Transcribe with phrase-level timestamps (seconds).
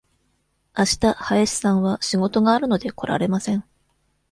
[0.73, 3.63] あした林さんは仕事があるので、来られません。